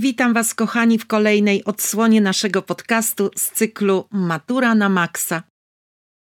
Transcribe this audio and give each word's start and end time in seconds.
Witam 0.00 0.34
Was, 0.34 0.54
kochani, 0.54 0.98
w 0.98 1.06
kolejnej 1.06 1.64
odsłonie 1.64 2.20
naszego 2.20 2.62
podcastu 2.62 3.30
z 3.36 3.50
cyklu 3.50 4.04
Matura 4.10 4.74
na 4.74 4.88
Maxa. 4.88 5.42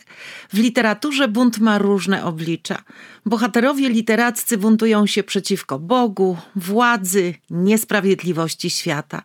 W 0.53 0.59
literaturze 0.59 1.29
bunt 1.29 1.59
ma 1.59 1.79
różne 1.79 2.25
oblicza. 2.25 2.83
Bohaterowie 3.27 3.89
literaccy 3.89 4.59
buntują 4.59 5.07
się 5.07 5.23
przeciwko 5.23 5.79
Bogu, 5.79 6.37
władzy, 6.57 7.35
niesprawiedliwości 7.51 8.71
świata. 8.71 9.23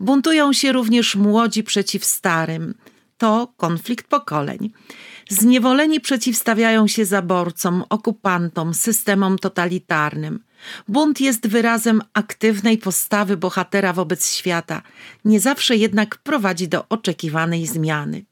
Buntują 0.00 0.52
się 0.52 0.72
również 0.72 1.16
młodzi 1.16 1.62
przeciw 1.62 2.04
starym. 2.04 2.74
To 3.18 3.52
konflikt 3.56 4.06
pokoleń. 4.06 4.70
Zniewoleni 5.28 6.00
przeciwstawiają 6.00 6.86
się 6.86 7.04
zaborcom, 7.04 7.84
okupantom, 7.90 8.74
systemom 8.74 9.38
totalitarnym. 9.38 10.40
Bunt 10.88 11.20
jest 11.20 11.46
wyrazem 11.48 12.02
aktywnej 12.12 12.78
postawy 12.78 13.36
bohatera 13.36 13.92
wobec 13.92 14.34
świata, 14.34 14.82
nie 15.24 15.40
zawsze 15.40 15.76
jednak 15.76 16.18
prowadzi 16.18 16.68
do 16.68 16.88
oczekiwanej 16.88 17.66
zmiany. 17.66 18.24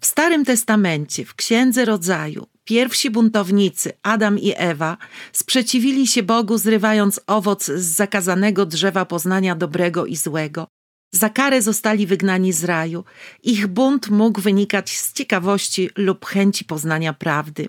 W 0.00 0.06
Starym 0.06 0.44
Testamencie, 0.44 1.24
w 1.24 1.34
Księdze 1.34 1.84
Rodzaju, 1.84 2.46
pierwsi 2.64 3.10
buntownicy, 3.10 3.92
Adam 4.02 4.38
i 4.38 4.52
Ewa, 4.56 4.96
sprzeciwili 5.32 6.06
się 6.06 6.22
Bogu, 6.22 6.58
zrywając 6.58 7.20
owoc 7.26 7.64
z 7.64 7.82
zakazanego 7.82 8.66
drzewa 8.66 9.04
poznania 9.04 9.54
dobrego 9.54 10.06
i 10.06 10.16
złego. 10.16 10.66
Za 11.14 11.28
karę 11.30 11.62
zostali 11.62 12.06
wygnani 12.06 12.52
z 12.52 12.64
raju. 12.64 13.04
Ich 13.42 13.66
bunt 13.66 14.10
mógł 14.10 14.40
wynikać 14.40 14.98
z 14.98 15.12
ciekawości 15.12 15.90
lub 15.96 16.24
chęci 16.24 16.64
poznania 16.64 17.12
prawdy. 17.12 17.68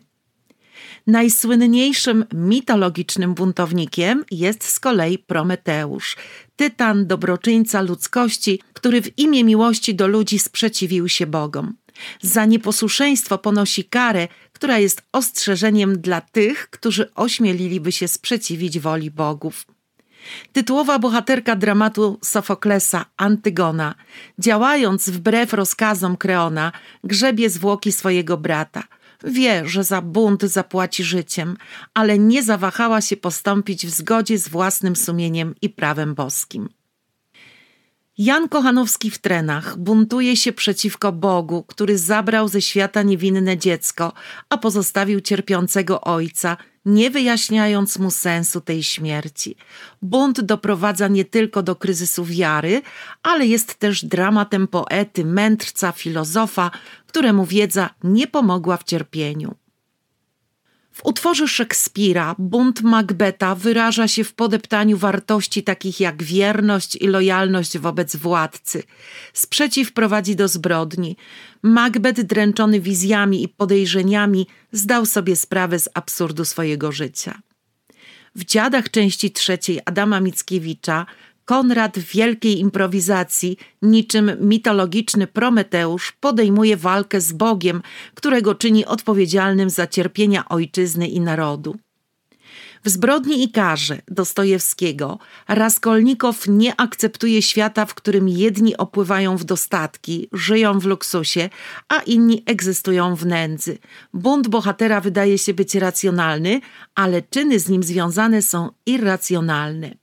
Najsłynniejszym 1.08 2.26
mitologicznym 2.34 3.34
buntownikiem 3.34 4.24
jest 4.32 4.64
z 4.64 4.80
kolei 4.80 5.18
Prometeusz, 5.18 6.16
tytan 6.56 7.08
dobroczyńca 7.08 7.82
ludzkości, 7.82 8.60
który 8.74 9.02
w 9.02 9.20
imię 9.20 9.44
miłości 9.44 9.96
do 9.96 10.08
ludzi 10.08 10.40
sprzeciwił 10.40 11.10
się 11.10 11.28
Bogom. 11.28 11.74
Za 12.22 12.46
nieposłuszeństwo 12.46 13.38
ponosi 13.38 13.84
karę, 13.84 14.28
która 14.54 14.80
jest 14.80 15.02
ostrzeżeniem 15.12 16.02
dla 16.02 16.22
tych, 16.22 16.70
którzy 16.70 17.14
ośmieliliby 17.14 17.92
się 17.92 18.08
sprzeciwić 18.08 18.80
woli 18.80 19.12
bogów. 19.12 19.66
Tytułowa 20.54 21.00
bohaterka 21.00 21.56
dramatu 21.56 22.20
Sofoklesa, 22.22 23.06
Antygona, 23.18 23.96
działając 24.40 25.10
wbrew 25.10 25.54
rozkazom 25.54 26.18
Kreona, 26.18 26.72
grzebie 27.04 27.50
zwłoki 27.50 27.92
swojego 27.92 28.38
brata. 28.38 28.84
Wie, 29.24 29.68
że 29.68 29.84
za 29.84 30.02
bunt 30.02 30.44
zapłaci 30.44 31.04
życiem, 31.04 31.58
ale 31.94 32.20
nie 32.20 32.44
zawahała 32.44 33.02
się 33.02 33.18
postąpić 33.18 33.88
w 33.88 33.90
zgodzie 33.90 34.38
z 34.38 34.50
własnym 34.50 34.96
sumieniem 34.96 35.56
i 35.62 35.70
prawem 35.70 36.16
boskim. 36.16 36.70
Jan 38.18 38.50
Kochanowski 38.50 39.12
w 39.12 39.18
trenach 39.18 39.78
buntuje 39.78 40.38
się 40.38 40.54
przeciwko 40.54 41.12
Bogu, 41.12 41.64
który 41.64 41.98
zabrał 41.98 42.48
ze 42.48 42.62
świata 42.62 43.04
niewinne 43.04 43.58
dziecko, 43.58 44.14
a 44.50 44.58
pozostawił 44.58 45.22
cierpiącego 45.22 46.02
ojca, 46.02 46.58
nie 46.86 47.12
wyjaśniając 47.12 48.00
mu 48.00 48.12
sensu 48.12 48.62
tej 48.62 48.84
śmierci. 48.84 49.56
Bunt 50.02 50.42
doprowadza 50.42 51.08
nie 51.08 51.26
tylko 51.26 51.64
do 51.64 51.76
kryzysu 51.76 52.26
wiary, 52.26 52.82
ale 53.24 53.48
jest 53.48 53.76
też 53.76 54.06
dramatem 54.06 54.68
poety, 54.68 55.26
mędrca, 55.26 55.92
filozofa, 55.92 56.72
któremu 57.08 57.46
wiedza 57.46 57.90
nie 58.04 58.28
pomogła 58.28 58.78
w 58.78 58.84
cierpieniu. 58.84 59.63
W 60.94 61.06
utworze 61.06 61.48
Szekspira 61.48 62.36
bunt 62.40 62.82
Macbeta 62.82 63.56
wyraża 63.56 64.08
się 64.08 64.24
w 64.24 64.34
podeptaniu 64.34 64.98
wartości 64.98 65.64
takich 65.64 66.00
jak 66.00 66.24
wierność 66.24 66.96
i 66.96 67.08
lojalność 67.08 67.78
wobec 67.78 68.16
władcy. 68.16 68.84
Sprzeciw 69.34 69.94
prowadzi 69.94 70.36
do 70.36 70.48
zbrodni. 70.48 71.18
Macbeth, 71.64 72.22
dręczony 72.22 72.80
wizjami 72.80 73.44
i 73.44 73.48
podejrzeniami, 73.48 74.48
zdał 74.72 75.06
sobie 75.06 75.36
sprawę 75.36 75.80
z 75.80 75.90
absurdu 75.94 76.46
swojego 76.46 76.92
życia. 76.92 77.42
W 78.36 78.46
Dziadach 78.46 78.92
części 78.92 79.32
trzeciej 79.32 79.80
Adama 79.86 80.20
Mickiewicza 80.20 81.06
Konrad 81.46 82.00
w 82.00 82.12
wielkiej 82.16 82.60
improwizacji, 82.60 83.58
niczym 83.82 84.32
mitologiczny 84.40 85.28
Prometeusz, 85.28 86.12
podejmuje 86.12 86.78
walkę 86.78 87.22
z 87.22 87.34
Bogiem, 87.34 87.82
którego 88.16 88.56
czyni 88.56 88.86
odpowiedzialnym 88.86 89.70
za 89.70 89.88
cierpienia 89.88 90.50
ojczyzny 90.50 91.08
i 91.08 91.20
narodu. 91.20 91.76
W 92.86 92.90
zbrodni 92.90 93.44
i 93.44 93.52
karze 93.52 94.02
Dostojewskiego 94.08 95.20
Raskolnikow 95.48 96.48
nie 96.48 96.80
akceptuje 96.80 97.42
świata, 97.42 97.86
w 97.86 97.94
którym 97.94 98.30
jedni 98.30 98.78
opływają 98.78 99.38
w 99.38 99.44
dostatki, 99.44 100.30
żyją 100.34 100.80
w 100.80 100.86
luksusie, 100.86 101.50
a 101.90 102.00
inni 102.00 102.44
egzystują 102.46 103.16
w 103.16 103.26
nędzy. 103.26 103.78
Bunt 104.14 104.48
bohatera 104.48 105.02
wydaje 105.02 105.38
się 105.38 105.54
być 105.54 105.76
racjonalny, 105.76 106.62
ale 106.96 107.22
czyny 107.22 107.60
z 107.60 107.70
nim 107.70 107.84
związane 107.84 108.42
są 108.42 108.70
irracjonalne. 108.86 110.03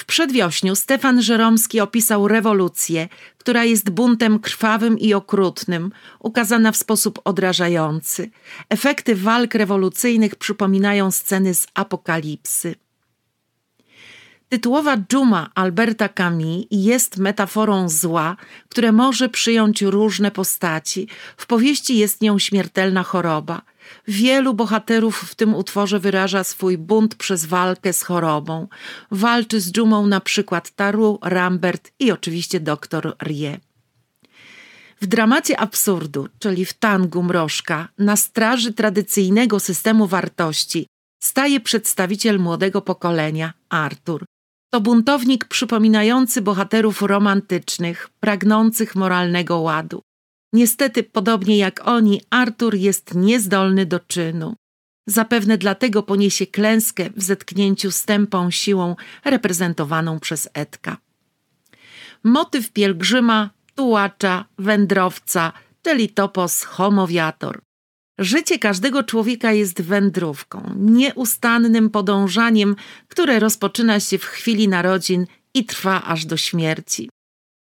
W 0.00 0.04
przedwiośniu 0.04 0.76
Stefan 0.76 1.22
Żeromski 1.22 1.80
opisał 1.80 2.28
rewolucję, 2.28 3.08
która 3.38 3.64
jest 3.64 3.90
buntem 3.90 4.38
krwawym 4.38 4.98
i 4.98 5.14
okrutnym, 5.14 5.92
ukazana 6.20 6.72
w 6.72 6.76
sposób 6.76 7.20
odrażający. 7.24 8.30
Efekty 8.68 9.16
walk 9.16 9.54
rewolucyjnych 9.54 10.36
przypominają 10.36 11.10
sceny 11.10 11.54
z 11.54 11.66
apokalipsy. 11.74 12.74
Tytułowa 14.50 14.96
dżuma 14.96 15.50
Alberta 15.54 16.08
Camus 16.08 16.66
jest 16.70 17.18
metaforą 17.18 17.88
zła, 17.88 18.36
które 18.68 18.92
może 18.92 19.28
przyjąć 19.28 19.82
różne 19.82 20.30
postaci. 20.30 21.08
W 21.36 21.46
powieści 21.46 21.98
jest 21.98 22.20
nią 22.20 22.38
śmiertelna 22.38 23.02
choroba. 23.02 23.62
Wielu 24.08 24.54
bohaterów 24.54 25.20
w 25.20 25.34
tym 25.34 25.54
utworze 25.54 25.98
wyraża 25.98 26.44
swój 26.44 26.78
bunt 26.78 27.14
przez 27.14 27.44
walkę 27.44 27.92
z 27.92 28.02
chorobą. 28.02 28.68
Walczy 29.10 29.60
z 29.60 29.72
dżumą 29.72 30.06
na 30.06 30.20
przykład 30.20 30.70
Taru, 30.70 31.18
Rambert 31.22 31.92
i 31.98 32.12
oczywiście 32.12 32.60
doktor 32.60 33.16
Rie. 33.22 33.60
W 35.00 35.06
dramacie 35.06 35.60
absurdu, 35.60 36.28
czyli 36.38 36.64
w 36.64 36.72
tangu 36.72 37.22
mrożka, 37.22 37.88
na 37.98 38.16
straży 38.16 38.72
tradycyjnego 38.72 39.60
systemu 39.60 40.06
wartości, 40.06 40.86
staje 41.22 41.60
przedstawiciel 41.60 42.38
młodego 42.38 42.82
pokolenia, 42.82 43.52
Artur. 43.68 44.24
To 44.70 44.80
buntownik 44.80 45.44
przypominający 45.44 46.42
bohaterów 46.42 47.02
romantycznych, 47.02 48.08
pragnących 48.20 48.96
moralnego 48.96 49.58
ładu. 49.58 50.02
Niestety, 50.52 51.02
podobnie 51.02 51.58
jak 51.58 51.88
oni, 51.88 52.20
Artur 52.30 52.74
jest 52.74 53.14
niezdolny 53.14 53.86
do 53.86 54.00
czynu. 54.00 54.56
Zapewne 55.06 55.58
dlatego 55.58 56.02
poniesie 56.02 56.46
klęskę 56.46 57.10
w 57.16 57.22
zetknięciu 57.22 57.90
z 57.90 58.04
tępą 58.04 58.50
siłą 58.50 58.96
reprezentowaną 59.24 60.20
przez 60.20 60.48
Edka. 60.54 60.96
Motyw 62.24 62.72
pielgrzyma, 62.72 63.50
tułacza, 63.74 64.44
wędrowca, 64.58 65.52
czyli 65.82 66.08
topos 66.08 66.64
homowiator. 66.64 67.60
Życie 68.20 68.58
każdego 68.58 69.02
człowieka 69.02 69.52
jest 69.52 69.82
wędrówką, 69.82 70.74
nieustannym 70.76 71.90
podążaniem, 71.90 72.76
które 73.08 73.38
rozpoczyna 73.38 74.00
się 74.00 74.18
w 74.18 74.24
chwili 74.24 74.68
narodzin 74.68 75.26
i 75.54 75.64
trwa 75.64 76.02
aż 76.04 76.26
do 76.26 76.36
śmierci. 76.36 77.10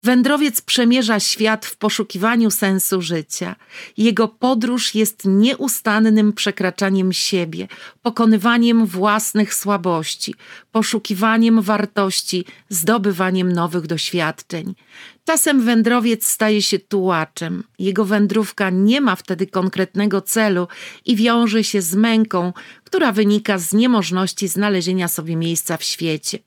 Wędrowiec 0.04 0.60
przemierza 0.60 1.20
świat 1.20 1.66
w 1.66 1.76
poszukiwaniu 1.76 2.50
sensu 2.50 3.02
życia. 3.02 3.56
Jego 3.96 4.28
podróż 4.28 4.94
jest 4.94 5.22
nieustannym 5.24 6.32
przekraczaniem 6.32 7.12
siebie, 7.12 7.68
pokonywaniem 8.02 8.86
własnych 8.86 9.54
słabości, 9.54 10.34
poszukiwaniem 10.72 11.62
wartości, 11.62 12.44
zdobywaniem 12.68 13.52
nowych 13.52 13.86
doświadczeń. 13.86 14.74
Czasem 15.24 15.64
wędrowiec 15.64 16.26
staje 16.26 16.62
się 16.62 16.78
tułaczem. 16.78 17.64
Jego 17.78 18.04
wędrówka 18.04 18.70
nie 18.70 19.00
ma 19.00 19.16
wtedy 19.16 19.46
konkretnego 19.46 20.20
celu 20.20 20.68
i 21.04 21.16
wiąże 21.16 21.64
się 21.64 21.82
z 21.82 21.94
męką, 21.94 22.52
która 22.84 23.12
wynika 23.12 23.58
z 23.58 23.72
niemożności 23.72 24.48
znalezienia 24.48 25.08
sobie 25.08 25.36
miejsca 25.36 25.76
w 25.76 25.84
świecie. 25.84 26.38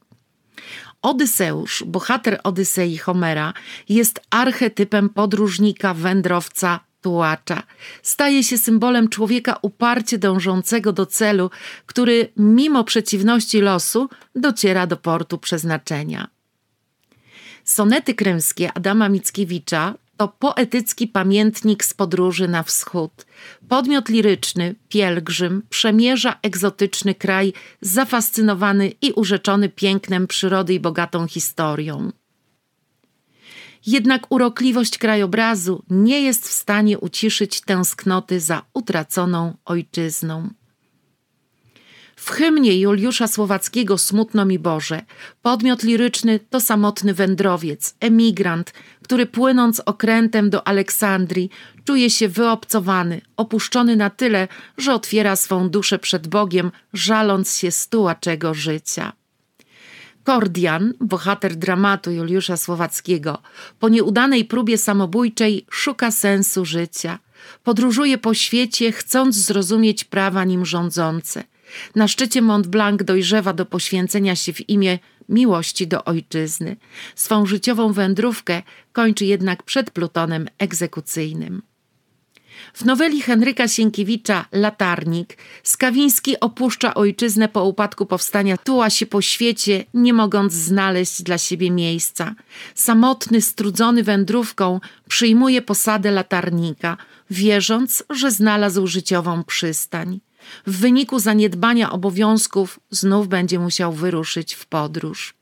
Odyseusz, 1.06 1.84
bohater 1.88 2.40
Odysei 2.44 2.98
Homera, 2.98 3.54
jest 3.90 4.22
archetypem 4.30 5.10
podróżnika, 5.10 5.94
wędrowca, 5.94 6.80
tułacza. 7.02 7.64
Staje 8.04 8.44
się 8.44 8.58
symbolem 8.58 9.10
człowieka 9.10 9.58
uparcie 9.62 10.18
dążącego 10.18 10.94
do 10.94 11.06
celu, 11.06 11.52
który 11.86 12.32
mimo 12.38 12.84
przeciwności 12.84 13.62
losu 13.62 14.10
dociera 14.36 14.88
do 14.88 14.98
portu 14.98 15.38
przeznaczenia. 15.38 16.28
Sonety 17.64 18.14
krymskie 18.14 18.74
Adama 18.74 19.10
Mickiewicza 19.10 19.94
to 20.18 20.28
poetycki 20.28 21.08
pamiętnik 21.08 21.86
z 21.86 21.94
podróży 21.94 22.48
na 22.48 22.64
wschód. 22.64 23.26
Podmiot 23.70 24.10
liryczny, 24.10 24.76
pielgrzym, 24.90 25.64
przemierza 25.70 26.40
egzotyczny 26.42 27.16
kraj, 27.16 27.54
zafascynowany 27.82 28.88
i 29.02 29.12
urzeczony 29.12 29.70
pięknem 29.70 30.28
przyrody 30.28 30.74
i 30.74 30.80
bogatą 30.80 31.28
historią. 31.28 32.12
Jednak 33.86 34.32
urokliwość 34.32 34.98
krajobrazu 34.98 35.84
nie 35.90 36.22
jest 36.22 36.48
w 36.48 36.52
stanie 36.52 37.00
uciszyć 37.00 37.62
tęsknoty 37.62 38.40
za 38.40 38.62
utraconą 38.74 39.54
ojczyzną. 39.66 40.50
W 42.16 42.30
hymnie 42.30 42.80
Juliusza 42.80 43.28
Słowackiego 43.28 43.98
Smutno 43.98 44.46
mi 44.46 44.60
Boże 44.60 45.02
podmiot 45.42 45.84
liryczny 45.84 46.40
to 46.50 46.62
samotny 46.62 47.14
wędrowiec, 47.14 47.96
emigrant, 48.00 48.74
który 49.06 49.26
płynąc 49.26 49.82
okrętem 49.86 50.50
do 50.50 50.68
Aleksandrii 50.68 51.50
czuje 51.84 52.10
się 52.10 52.28
wyobcowany, 52.28 53.22
opuszczony 53.38 53.96
na 53.96 54.10
tyle, 54.10 54.48
że 54.78 54.94
otwiera 54.94 55.36
swą 55.36 55.70
duszę 55.70 56.00
przed 56.00 56.28
Bogiem, 56.28 56.72
żaląc 56.94 57.58
się 57.58 57.72
stułaczego 57.72 58.54
życia. 58.54 59.14
Kordian, 60.24 60.94
bohater 61.00 61.56
dramatu 61.56 62.12
Juliusza 62.12 62.58
Słowackiego, 62.58 63.42
po 63.80 63.90
nieudanej 63.90 64.46
próbie 64.46 64.78
samobójczej 64.78 65.66
szuka 65.72 66.12
sensu 66.12 66.66
życia. 66.66 67.20
Podróżuje 67.64 68.18
po 68.18 68.34
świecie, 68.34 68.92
chcąc 68.92 69.36
zrozumieć 69.36 70.04
prawa 70.04 70.44
nim 70.44 70.66
rządzące– 70.66 71.44
na 71.96 72.08
szczycie 72.08 72.42
Mont 72.42 72.68
Blanc 72.68 73.04
dojrzewa 73.04 73.54
do 73.54 73.66
poświęcenia 73.66 74.36
się 74.36 74.54
w 74.54 74.70
imię 74.70 75.00
miłości 75.30 75.88
do 75.88 76.04
ojczyzny. 76.06 76.76
Swą 77.16 77.46
życiową 77.46 77.94
wędrówkę 77.94 78.62
kończy 78.94 79.26
jednak 79.26 79.64
przed 79.64 79.92
plutonem 79.92 80.48
egzekucyjnym. 80.58 81.62
W 82.74 82.86
noweli 82.86 83.22
Henryka 83.22 83.68
Sienkiewicza 83.68 84.46
Latarnik 84.52 85.38
Skawiński 85.64 86.40
opuszcza 86.40 86.94
ojczyznę 86.94 87.48
po 87.48 87.64
upadku 87.64 88.06
powstania, 88.06 88.58
tuła 88.58 88.90
się 88.90 89.06
po 89.06 89.22
świecie, 89.22 89.86
nie 89.94 90.14
mogąc 90.14 90.54
znaleźć 90.54 91.22
dla 91.22 91.38
siebie 91.38 91.72
miejsca. 91.72 92.36
Samotny, 92.76 93.42
strudzony 93.42 94.04
wędrówką 94.04 94.80
przyjmuje 95.10 95.62
posadę 95.62 96.12
latarnika, 96.12 96.98
wierząc, 97.30 98.04
że 98.10 98.32
znalazł 98.32 98.88
życiową 98.88 99.44
przystań. 99.44 100.20
W 100.68 100.78
wyniku 100.80 101.20
zaniedbania 101.20 101.92
obowiązków 101.92 102.80
znów 102.92 103.28
będzie 103.28 103.60
musiał 103.60 103.94
wyruszyć 103.94 104.54
w 104.54 104.66
podróż. 104.66 105.34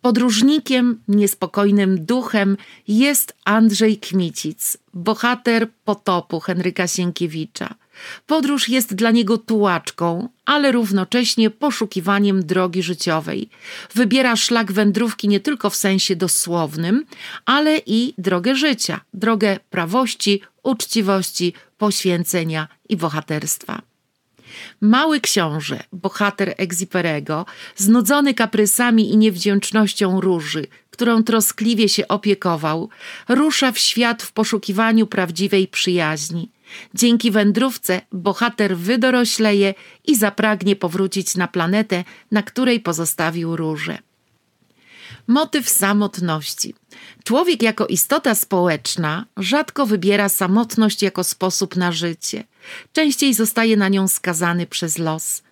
Podróżnikiem, 0.00 1.00
niespokojnym 1.08 2.04
duchem 2.04 2.56
jest 2.88 3.36
Andrzej 3.44 3.98
Kmicic, 3.98 4.78
bohater 4.94 5.68
potopu 5.84 6.40
Henryka 6.40 6.86
Sienkiewicza. 6.86 7.74
Podróż 8.26 8.68
jest 8.68 8.94
dla 8.94 9.10
niego 9.10 9.38
tułaczką, 9.38 10.28
ale 10.44 10.72
równocześnie 10.72 11.50
poszukiwaniem 11.50 12.46
drogi 12.46 12.82
życiowej. 12.82 13.48
Wybiera 13.94 14.36
szlak 14.36 14.72
wędrówki 14.72 15.28
nie 15.28 15.40
tylko 15.40 15.70
w 15.70 15.76
sensie 15.76 16.16
dosłownym, 16.16 17.04
ale 17.44 17.80
i 17.86 18.14
drogę 18.18 18.56
życia, 18.56 19.00
drogę 19.14 19.58
prawości, 19.70 20.40
uczciwości, 20.62 21.52
poświęcenia 21.78 22.68
i 22.88 22.96
bohaterstwa. 22.96 23.82
Mały 24.80 25.20
książę, 25.20 25.82
bohater 25.92 26.54
Egziperego, 26.56 27.46
znudzony 27.76 28.34
kaprysami 28.34 29.10
i 29.12 29.16
niewdzięcznością 29.16 30.20
róży, 30.20 30.66
którą 30.90 31.22
troskliwie 31.22 31.88
się 31.88 32.08
opiekował, 32.08 32.88
rusza 33.28 33.72
w 33.72 33.78
świat 33.78 34.22
w 34.22 34.32
poszukiwaniu 34.32 35.06
prawdziwej 35.06 35.68
przyjaźni. 35.68 36.50
Dzięki 36.94 37.30
wędrówce 37.30 38.00
bohater 38.12 38.76
wydorośleje 38.76 39.74
i 40.06 40.16
zapragnie 40.16 40.76
powrócić 40.76 41.36
na 41.36 41.48
planetę, 41.48 42.04
na 42.30 42.42
której 42.42 42.80
pozostawił 42.80 43.56
róże. 43.56 43.98
Motyw 45.28 45.68
samotności. 45.68 46.74
Człowiek 47.24 47.62
jako 47.62 47.86
istota 47.86 48.34
społeczna 48.34 49.24
rzadko 49.36 49.86
wybiera 49.86 50.28
samotność 50.28 51.02
jako 51.02 51.24
sposób 51.24 51.76
na 51.76 51.92
życie. 51.92 52.44
Częściej 52.92 53.34
zostaje 53.34 53.76
na 53.76 53.88
nią 53.88 54.08
skazany 54.08 54.66
przez 54.66 54.98
los. 54.98 55.42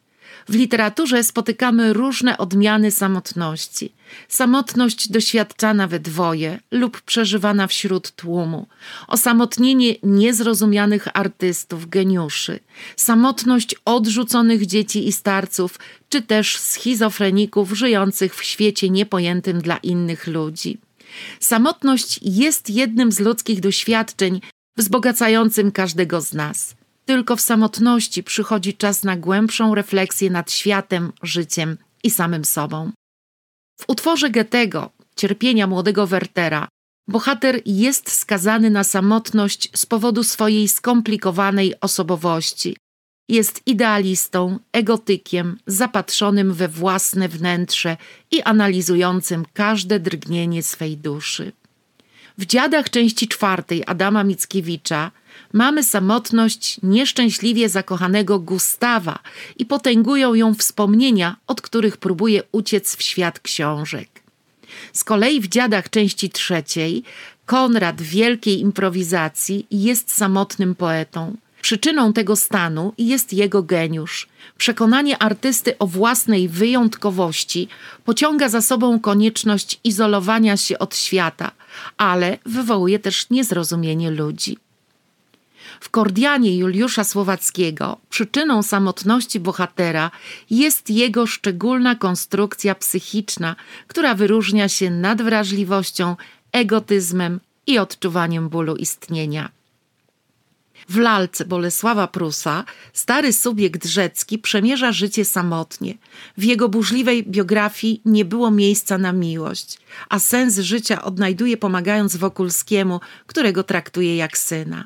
W 0.48 0.54
literaturze 0.54 1.24
spotykamy 1.24 1.92
różne 1.92 2.38
odmiany 2.38 2.90
samotności. 2.90 3.92
Samotność 4.28 5.08
doświadczana 5.08 5.86
we 5.86 6.00
dwoje 6.00 6.58
lub 6.70 7.00
przeżywana 7.00 7.66
wśród 7.66 8.10
tłumu, 8.10 8.66
osamotnienie 9.06 9.94
niezrozumianych 10.02 11.08
artystów, 11.14 11.88
geniuszy, 11.88 12.60
samotność 12.96 13.74
odrzuconych 13.84 14.66
dzieci 14.66 15.08
i 15.08 15.12
starców, 15.12 15.78
czy 16.08 16.22
też 16.22 16.58
schizofreników 16.58 17.72
żyjących 17.72 18.36
w 18.36 18.44
świecie 18.44 18.90
niepojętym 18.90 19.60
dla 19.60 19.76
innych 19.76 20.26
ludzi. 20.26 20.78
Samotność 21.40 22.20
jest 22.22 22.70
jednym 22.70 23.12
z 23.12 23.20
ludzkich 23.20 23.60
doświadczeń 23.60 24.40
wzbogacającym 24.76 25.72
każdego 25.72 26.20
z 26.20 26.32
nas. 26.32 26.74
Tylko 27.06 27.36
w 27.36 27.40
samotności 27.40 28.22
przychodzi 28.22 28.74
czas 28.74 29.02
na 29.02 29.16
głębszą 29.16 29.74
refleksję 29.74 30.30
nad 30.30 30.52
światem, 30.52 31.12
życiem 31.22 31.76
i 32.02 32.10
samym 32.10 32.44
sobą. 32.44 32.90
W 33.80 33.84
utworze 33.88 34.30
Goethego, 34.30 34.90
Cierpienia 35.16 35.66
młodego 35.66 36.06
Wertera, 36.06 36.68
bohater 37.08 37.60
jest 37.66 38.12
skazany 38.12 38.70
na 38.70 38.84
samotność 38.84 39.68
z 39.74 39.86
powodu 39.86 40.24
swojej 40.24 40.68
skomplikowanej 40.68 41.80
osobowości. 41.80 42.76
Jest 43.28 43.62
idealistą, 43.66 44.58
egotykiem, 44.72 45.58
zapatrzonym 45.66 46.54
we 46.54 46.68
własne 46.68 47.28
wnętrze 47.28 47.96
i 48.30 48.42
analizującym 48.42 49.44
każde 49.52 50.00
drgnienie 50.00 50.62
swej 50.62 50.96
duszy. 50.96 51.52
W 52.38 52.46
dziadach 52.46 52.90
części 52.90 53.28
czwartej 53.28 53.82
Adama 53.86 54.24
Mickiewicza 54.24 55.10
mamy 55.52 55.84
samotność 55.84 56.80
nieszczęśliwie 56.82 57.68
zakochanego 57.68 58.38
Gustawa 58.38 59.18
i 59.58 59.66
potęgują 59.66 60.34
ją 60.34 60.54
wspomnienia, 60.54 61.36
od 61.46 61.60
których 61.60 61.96
próbuje 61.96 62.42
uciec 62.52 62.96
w 62.96 63.02
świat 63.02 63.40
książek. 63.40 64.08
Z 64.92 65.04
kolei 65.04 65.40
w 65.40 65.48
dziadach 65.48 65.90
części 65.90 66.30
trzeciej 66.30 67.02
Konrad 67.46 68.02
wielkiej 68.02 68.60
improwizacji 68.60 69.66
jest 69.70 70.12
samotnym 70.12 70.74
poetą. 70.74 71.36
Przyczyną 71.62 72.12
tego 72.12 72.36
stanu 72.36 72.92
jest 72.98 73.32
jego 73.32 73.62
geniusz. 73.62 74.28
Przekonanie 74.58 75.18
artysty 75.18 75.78
o 75.78 75.86
własnej 75.86 76.48
wyjątkowości 76.48 77.68
pociąga 78.04 78.48
za 78.48 78.62
sobą 78.62 79.00
konieczność 79.00 79.80
izolowania 79.84 80.56
się 80.56 80.78
od 80.78 80.96
świata, 80.96 81.50
ale 81.96 82.38
wywołuje 82.46 82.98
też 82.98 83.30
niezrozumienie 83.30 84.10
ludzi. 84.10 84.58
W 85.80 85.90
Kordianie 85.90 86.56
Juliusza 86.56 87.04
Słowackiego 87.04 87.98
przyczyną 88.10 88.62
samotności 88.62 89.40
bohatera 89.40 90.10
jest 90.50 90.90
jego 90.90 91.26
szczególna 91.26 91.94
konstrukcja 91.94 92.74
psychiczna, 92.74 93.56
która 93.86 94.14
wyróżnia 94.14 94.68
się 94.68 94.90
nadwrażliwością, 94.90 96.16
egotyzmem 96.52 97.40
i 97.66 97.78
odczuwaniem 97.78 98.48
bólu 98.48 98.76
istnienia. 98.76 99.56
W 100.88 100.96
lalce 100.96 101.44
Bolesława 101.44 102.06
Prusa 102.06 102.64
stary 102.92 103.32
subiekt 103.32 103.86
rzecki 103.86 104.38
przemierza 104.38 104.92
życie 104.92 105.24
samotnie. 105.24 105.94
W 106.38 106.44
jego 106.44 106.68
burzliwej 106.68 107.24
biografii 107.24 108.00
nie 108.04 108.24
było 108.24 108.50
miejsca 108.50 108.98
na 108.98 109.12
miłość, 109.12 109.78
a 110.08 110.18
sens 110.18 110.58
życia 110.58 111.02
odnajduje 111.02 111.56
pomagając 111.56 112.16
Wokulskiemu, 112.16 113.00
którego 113.26 113.64
traktuje 113.64 114.16
jak 114.16 114.38
syna. 114.38 114.84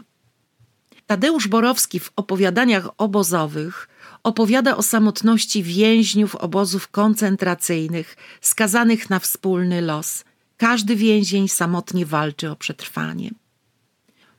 Tadeusz 1.11 1.49
Borowski 1.49 2.01
w 2.01 2.13
opowiadaniach 2.17 2.89
obozowych 2.99 3.89
opowiada 4.23 4.77
o 4.77 4.83
samotności 4.83 5.63
więźniów 5.63 6.37
obozów 6.37 6.89
koncentracyjnych, 6.89 8.17
skazanych 8.41 9.11
na 9.11 9.19
wspólny 9.19 9.81
los. 9.81 10.25
Każdy 10.57 10.97
więzień 10.97 11.49
samotnie 11.49 12.07
walczy 12.07 12.51
o 12.51 12.57
przetrwanie. 12.57 13.31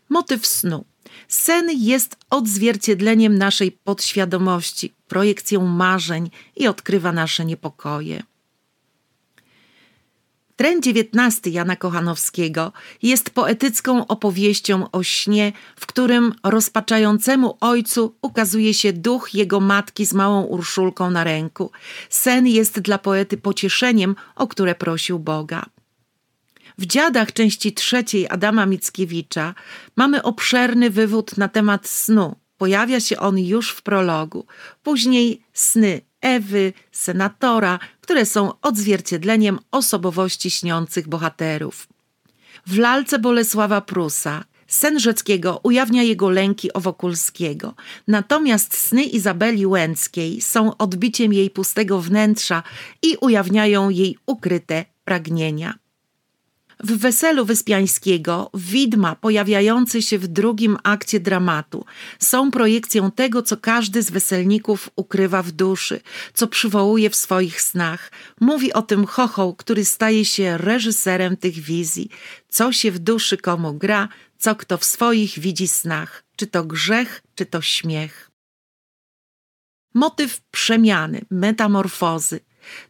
Motyw 0.09 0.47
snu. 0.47 0.85
Sen 1.27 1.69
jest 1.77 2.17
odzwierciedleniem 2.29 3.37
naszej 3.37 3.71
podświadomości, 3.71 4.93
projekcją 5.07 5.65
marzeń 5.65 6.29
i 6.55 6.67
odkrywa 6.67 7.11
nasze 7.11 7.45
niepokoje. 7.45 8.23
Tren 10.61 10.79
XIX 10.79 11.53
Jana 11.53 11.75
Kochanowskiego 11.75 12.71
jest 13.01 13.29
poetycką 13.29 14.07
opowieścią 14.07 14.91
o 14.91 15.03
śnie, 15.03 15.53
w 15.75 15.85
którym 15.85 16.33
rozpaczającemu 16.43 17.57
ojcu 17.61 18.15
ukazuje 18.21 18.73
się 18.73 18.93
duch 18.93 19.33
jego 19.33 19.59
matki 19.59 20.05
z 20.05 20.13
małą 20.13 20.43
Urszulką 20.43 21.11
na 21.11 21.23
ręku. 21.23 21.71
Sen 22.09 22.47
jest 22.47 22.79
dla 22.79 22.97
poety 22.97 23.37
pocieszeniem, 23.37 24.15
o 24.35 24.47
które 24.47 24.75
prosił 24.75 25.19
Boga. 25.19 25.65
W 26.77 26.85
Dziadach 26.85 27.33
części 27.33 27.73
trzeciej 27.73 28.27
Adama 28.29 28.65
Mickiewicza 28.65 29.55
mamy 29.95 30.23
obszerny 30.23 30.89
wywód 30.89 31.37
na 31.37 31.47
temat 31.47 31.87
snu. 31.87 32.35
Pojawia 32.57 32.99
się 32.99 33.19
on 33.19 33.39
już 33.39 33.71
w 33.71 33.81
prologu. 33.81 34.45
Później 34.83 35.41
sny 35.53 36.01
Ewy, 36.21 36.73
senatora, 36.91 37.79
które 38.01 38.25
są 38.25 38.51
odzwierciedleniem 38.61 39.59
osobowości 39.71 40.51
śniących 40.51 41.07
bohaterów. 41.07 41.87
W 42.67 42.77
lalce 42.77 43.19
Bolesława 43.19 43.81
Prusa 43.81 44.43
sen 44.67 44.99
Rzeckiego 44.99 45.59
ujawnia 45.63 46.03
jego 46.03 46.29
lęki 46.29 46.73
o 46.73 46.79
Wokulskiego, 46.79 47.73
natomiast 48.07 48.77
sny 48.77 49.03
Izabeli 49.03 49.65
Łęckiej 49.65 50.41
są 50.41 50.77
odbiciem 50.77 51.33
jej 51.33 51.49
pustego 51.49 52.01
wnętrza 52.01 52.63
i 53.01 53.17
ujawniają 53.21 53.89
jej 53.89 54.17
ukryte 54.25 54.85
pragnienia. 55.03 55.73
W 56.83 56.97
weselu 56.97 57.45
Wyspiańskiego 57.45 58.49
widma 58.53 59.15
pojawiające 59.15 60.01
się 60.01 60.19
w 60.19 60.27
drugim 60.27 60.77
akcie 60.83 61.19
dramatu 61.19 61.85
są 62.19 62.51
projekcją 62.51 63.11
tego, 63.11 63.41
co 63.41 63.57
każdy 63.57 64.03
z 64.03 64.11
weselników 64.11 64.89
ukrywa 64.95 65.43
w 65.43 65.51
duszy, 65.51 66.01
co 66.33 66.47
przywołuje 66.47 67.09
w 67.09 67.15
swoich 67.15 67.61
snach. 67.61 68.11
Mówi 68.39 68.73
o 68.73 68.81
tym 68.81 69.05
chochoł, 69.05 69.55
który 69.55 69.85
staje 69.85 70.25
się 70.25 70.57
reżyserem 70.57 71.37
tych 71.37 71.59
wizji. 71.59 72.09
Co 72.49 72.71
się 72.71 72.91
w 72.91 72.99
duszy 72.99 73.37
komu 73.37 73.73
gra, 73.73 74.07
co 74.37 74.55
kto 74.55 74.77
w 74.77 74.85
swoich 74.85 75.39
widzi 75.39 75.67
snach, 75.67 76.23
czy 76.35 76.47
to 76.47 76.63
grzech, 76.63 77.21
czy 77.35 77.45
to 77.45 77.61
śmiech. 77.61 78.31
Motyw 79.93 80.41
przemiany, 80.41 81.21
metamorfozy, 81.29 82.39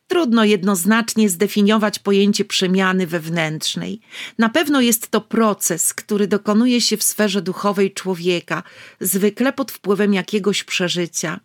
Trudno 0.08 0.44
jednoznacznie 0.44 1.30
zdefiniować 1.30 2.00
pojęcie 2.00 2.46
przemiany 2.46 3.08
wewnętrznej. 3.08 4.00
Na 4.38 4.50
pewno 4.50 4.82
jest 4.82 5.08
to 5.08 5.22
proces, 5.22 5.94
który 5.94 6.28
dokonuje 6.28 6.82
się 6.82 6.98
w 6.98 7.04
sferze 7.04 7.42
duchowej 7.42 7.94
człowieka, 7.94 8.64
zwykle 9.00 9.54
pod 9.54 9.72
wpływem 9.72 10.14
jakiegoś 10.14 10.64
przeżycia. 10.64 11.40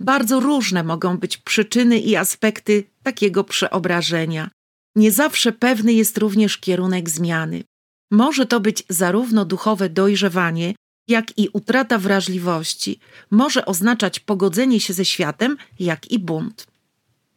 Bardzo 0.00 0.40
różne 0.40 0.82
mogą 0.82 1.18
być 1.18 1.36
przyczyny 1.36 1.98
i 1.98 2.16
aspekty 2.16 2.84
takiego 3.02 3.44
przeobrażenia. 3.44 4.50
Nie 4.96 5.12
zawsze 5.12 5.52
pewny 5.52 5.92
jest 5.92 6.18
również 6.18 6.58
kierunek 6.58 7.10
zmiany. 7.10 7.64
Może 8.10 8.46
to 8.46 8.60
być 8.60 8.84
zarówno 8.88 9.44
duchowe 9.44 9.88
dojrzewanie, 9.88 10.74
jak 11.08 11.38
i 11.38 11.48
utrata 11.52 11.98
wrażliwości, 11.98 12.98
może 13.30 13.66
oznaczać 13.66 14.20
pogodzenie 14.20 14.80
się 14.80 14.92
ze 14.92 15.04
światem, 15.04 15.56
jak 15.80 16.10
i 16.10 16.18
bunt. 16.18 16.66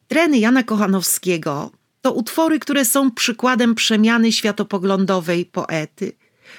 Treny 0.08 0.40
Jana 0.40 0.64
Kochanowskiego 0.64 1.72
to 2.02 2.14
utwory, 2.14 2.60
które 2.60 2.86
są 2.86 3.12
przykładem 3.12 3.76
przemiany 3.76 4.32
światopoglądowej 4.32 5.46
poety. 5.46 6.12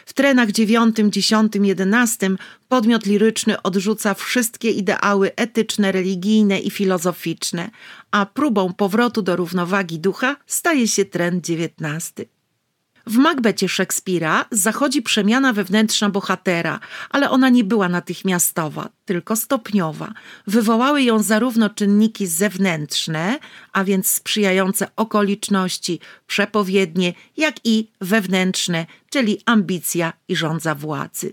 W 0.07 0.13
trenach 0.13 0.53
dziewiątym, 0.53 1.13
dziesiątym, 1.13 1.65
jedenastym 1.65 2.39
podmiot 2.69 3.07
liryczny 3.07 3.63
odrzuca 3.63 4.15
wszystkie 4.15 4.71
ideały 4.71 5.35
etyczne, 5.37 5.93
religijne 5.93 6.59
i 6.59 6.71
filozoficzne, 6.71 7.71
a 8.11 8.27
próbą 8.27 8.73
powrotu 8.73 9.23
do 9.23 9.37
równowagi 9.37 9.99
ducha 9.99 10.37
staje 10.47 10.89
się 10.89 11.05
tren 11.05 11.43
dziewiętnasty. 11.43 12.29
W 13.07 13.17
Macbecie 13.17 13.69
Szekspira 13.69 14.45
zachodzi 14.51 15.03
przemiana 15.03 15.53
wewnętrzna 15.53 16.11
bohatera, 16.11 16.81
ale 17.11 17.31
ona 17.31 17.49
nie 17.49 17.65
była 17.65 17.89
natychmiastowa, 17.89 18.89
tylko 19.05 19.37
stopniowa. 19.37 20.13
Wywołały 20.47 21.03
ją 21.03 21.23
zarówno 21.23 21.71
czynniki 21.71 22.27
zewnętrzne, 22.27 23.39
a 23.73 23.85
więc 23.85 24.09
sprzyjające 24.09 24.89
okoliczności, 24.97 26.01
przepowiednie, 26.27 27.13
jak 27.37 27.57
i 27.65 27.91
wewnętrzne, 28.01 28.87
czyli 29.11 29.41
ambicja 29.47 30.13
i 30.29 30.37
rządza 30.37 30.75
władzy. 30.75 31.33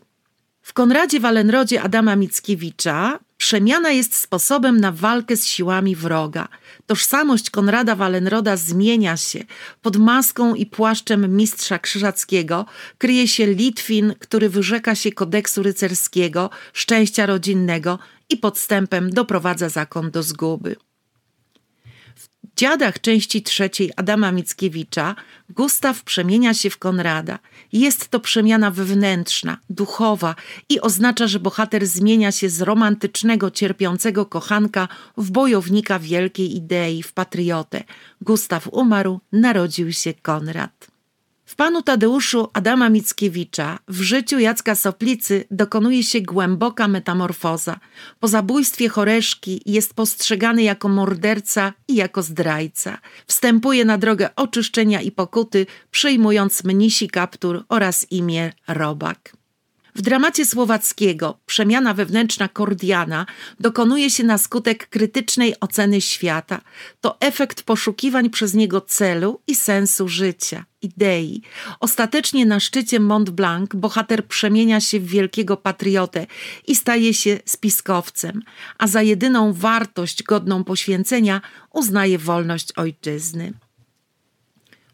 W 0.62 0.74
Konradzie 0.74 1.20
Walenrodzie 1.20 1.82
Adama 1.82 2.16
Mickiewicza 2.16 3.20
Przemiana 3.44 3.92
jest 3.92 4.16
sposobem 4.16 4.80
na 4.80 4.92
walkę 4.92 5.38
z 5.38 5.46
siłami 5.46 5.96
wroga. 5.96 6.48
Tożsamość 6.86 7.50
Konrada 7.50 7.96
Walenroda 7.96 8.58
zmienia 8.58 9.18
się. 9.18 9.44
Pod 9.82 9.98
maską 9.98 10.56
i 10.56 10.66
płaszczem 10.66 11.38
mistrza 11.38 11.80
krzyżackiego 11.80 12.66
kryje 12.98 13.28
się 13.28 13.48
Litwin, 13.48 14.14
który 14.20 14.50
wyrzeka 14.50 14.96
się 14.96 15.12
kodeksu 15.12 15.64
rycerskiego, 15.64 16.50
szczęścia 16.74 17.26
rodzinnego 17.26 18.00
i 18.30 18.38
podstępem 18.38 19.10
doprowadza 19.10 19.70
zakon 19.70 20.12
do 20.12 20.24
zguby 20.24 20.76
dziadach 22.64 23.02
części 23.02 23.42
trzeciej 23.42 23.92
Adama 23.96 24.32
Mickiewicza 24.32 25.16
Gustaw 25.50 26.04
przemienia 26.04 26.54
się 26.54 26.70
w 26.70 26.78
Konrada. 26.78 27.40
Jest 27.72 28.10
to 28.10 28.20
przemiana 28.20 28.72
wewnętrzna, 28.72 29.58
duchowa 29.70 30.36
i 30.70 30.82
oznacza, 30.82 31.28
że 31.28 31.40
bohater 31.40 31.88
zmienia 31.88 32.32
się 32.32 32.50
z 32.50 32.62
romantycznego, 32.62 33.52
cierpiącego 33.52 34.26
kochanka 34.26 34.88
w 35.18 35.32
bojownika 35.32 36.00
wielkiej 36.00 36.56
idei, 36.56 37.04
w 37.04 37.14
patriotę. 37.14 37.84
Gustaw 38.22 38.68
umarł, 38.72 39.20
narodził 39.32 39.94
się 39.94 40.14
Konrad. 40.14 40.93
W 41.54 41.56
panu 41.56 41.82
Tadeuszu 41.82 42.50
Adama 42.54 42.90
Mickiewicza 42.90 43.80
w 43.88 44.02
życiu 44.02 44.40
Jacka 44.40 44.76
Soplicy 44.76 45.46
dokonuje 45.52 46.04
się 46.04 46.22
głęboka 46.22 46.88
metamorfoza. 46.88 47.80
Po 48.20 48.28
zabójstwie 48.28 48.90
Choreszki 48.90 49.62
jest 49.66 49.94
postrzegany 49.94 50.64
jako 50.64 50.90
morderca 50.90 51.74
i 51.88 51.96
jako 51.96 52.22
zdrajca. 52.22 52.98
Wstępuje 53.28 53.86
na 53.86 53.98
drogę 53.98 54.36
oczyszczenia 54.36 55.02
i 55.02 55.12
pokuty, 55.12 55.66
przyjmując 55.92 56.64
mnisi 56.64 57.10
kaptur 57.10 57.64
oraz 57.70 58.12
imię 58.12 58.54
Robak. 58.68 59.43
W 59.96 60.02
dramacie 60.02 60.46
słowackiego 60.46 61.40
przemiana 61.46 61.94
wewnętrzna 61.94 62.48
Kordiana 62.48 63.26
dokonuje 63.60 64.10
się 64.10 64.24
na 64.24 64.38
skutek 64.38 64.90
krytycznej 64.90 65.56
oceny 65.60 66.02
świata. 66.02 66.62
To 67.02 67.20
efekt 67.20 67.64
poszukiwań 67.64 68.30
przez 68.30 68.54
niego 68.54 68.82
celu 68.82 69.40
i 69.48 69.56
sensu 69.56 70.08
życia, 70.08 70.66
idei. 70.82 71.42
Ostatecznie 71.80 72.46
na 72.46 72.60
szczycie 72.60 73.00
Mont 73.00 73.30
Blanc 73.30 73.70
bohater 73.74 74.28
przemienia 74.28 74.82
się 74.82 75.00
w 75.00 75.08
wielkiego 75.08 75.58
patriotę 75.58 76.28
i 76.68 76.76
staje 76.76 77.14
się 77.14 77.40
spiskowcem, 77.46 78.42
a 78.78 78.88
za 78.88 79.02
jedyną 79.02 79.54
wartość 79.54 80.24
godną 80.24 80.64
poświęcenia 80.64 81.42
uznaje 81.74 82.18
wolność 82.18 82.72
ojczyzny. 82.72 83.54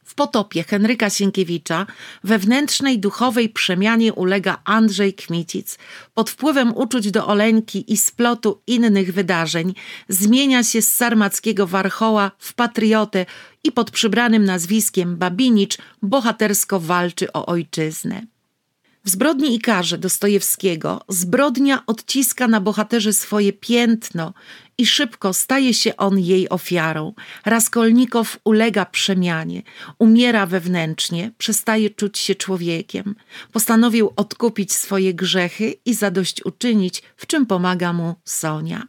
W 0.09 0.15
potopie 0.15 0.63
Henryka 0.63 1.09
Sienkiewicza 1.09 1.85
wewnętrznej 2.23 2.99
duchowej 2.99 3.49
przemianie 3.49 4.13
ulega 4.13 4.61
Andrzej 4.65 5.13
Kmicic. 5.13 5.77
Pod 6.13 6.29
wpływem 6.29 6.77
uczuć 6.77 7.11
do 7.11 7.27
Oleńki 7.27 7.93
i 7.93 7.97
splotu 7.97 8.61
innych 8.67 9.13
wydarzeń 9.13 9.73
zmienia 10.07 10.63
się 10.63 10.81
z 10.81 10.95
sarmackiego 10.95 11.67
warchoła 11.67 12.31
w 12.39 12.53
patriotę 12.53 13.25
i 13.63 13.71
pod 13.71 13.91
przybranym 13.91 14.45
nazwiskiem 14.45 15.17
Babinicz 15.17 15.77
bohatersko 16.01 16.79
walczy 16.79 17.33
o 17.33 17.45
ojczyznę. 17.45 18.21
W 19.09 19.11
zbrodni 19.11 19.55
i 19.55 19.59
karze 19.59 19.97
Dostojewskiego 19.97 21.01
zbrodnia 21.07 21.83
odciska 21.85 22.47
na 22.47 22.61
bohaterze 22.61 23.13
swoje 23.13 23.53
piętno 23.53 24.33
i 24.77 24.85
szybko 24.85 25.33
staje 25.33 25.73
się 25.73 25.97
on 25.97 26.19
jej 26.19 26.49
ofiarą. 26.49 27.13
Raskolnikow 27.45 28.39
ulega 28.43 28.85
przemianie, 28.85 29.61
umiera 29.99 30.45
wewnętrznie, 30.45 31.31
przestaje 31.37 31.89
czuć 31.89 32.17
się 32.17 32.35
człowiekiem. 32.35 33.15
Postanowił 33.51 34.13
odkupić 34.15 34.73
swoje 34.73 35.13
grzechy 35.13 35.73
i 35.85 35.93
zadośćuczynić, 35.93 37.03
w 37.17 37.27
czym 37.27 37.45
pomaga 37.45 37.93
mu 37.93 38.15
Sonia. 38.25 38.87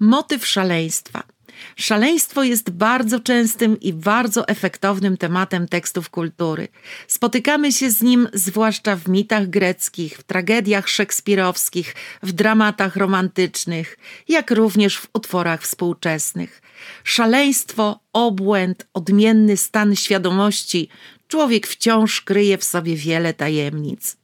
Motyw 0.00 0.46
szaleństwa– 0.46 1.22
Szaleństwo 1.76 2.42
jest 2.42 2.70
bardzo 2.70 3.20
częstym 3.20 3.80
i 3.80 3.92
bardzo 3.92 4.48
efektownym 4.48 5.16
tematem 5.16 5.68
tekstów 5.68 6.10
kultury. 6.10 6.68
Spotykamy 7.08 7.72
się 7.72 7.90
z 7.90 8.02
nim 8.02 8.28
zwłaszcza 8.32 8.96
w 8.96 9.08
mitach 9.08 9.46
greckich, 9.46 10.18
w 10.18 10.22
tragediach 10.22 10.88
szekspirowskich, 10.88 11.94
w 12.22 12.32
dramatach 12.32 12.96
romantycznych, 12.96 13.96
jak 14.28 14.50
również 14.50 14.98
w 14.98 15.08
utworach 15.14 15.62
współczesnych. 15.62 16.62
Szaleństwo, 17.04 18.00
obłęd, 18.12 18.86
odmienny 18.94 19.56
stan 19.56 19.96
świadomości, 19.96 20.88
człowiek 21.28 21.66
wciąż 21.66 22.20
kryje 22.20 22.58
w 22.58 22.64
sobie 22.64 22.96
wiele 22.96 23.34
tajemnic. 23.34 24.19